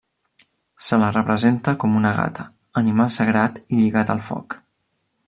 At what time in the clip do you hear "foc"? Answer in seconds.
4.31-4.57